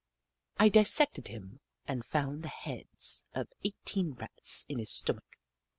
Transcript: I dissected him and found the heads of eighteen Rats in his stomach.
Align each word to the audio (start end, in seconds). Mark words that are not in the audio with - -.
I 0.57 0.69
dissected 0.69 1.27
him 1.27 1.59
and 1.85 2.03
found 2.03 2.41
the 2.41 2.47
heads 2.49 3.27
of 3.35 3.49
eighteen 3.63 4.13
Rats 4.13 4.65
in 4.67 4.79
his 4.79 4.89
stomach. 4.89 5.37